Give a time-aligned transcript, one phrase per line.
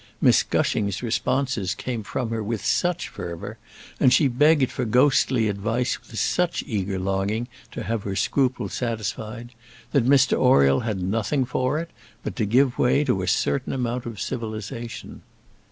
[0.19, 3.59] Miss Gushing's responses came from her with such fervour,
[3.99, 9.51] and she begged for ghostly advice with such eager longing to have her scruples satisfied,
[9.91, 11.91] that Mr Oriel had nothing for it
[12.23, 15.21] but to give way to a certain amount of civilisation.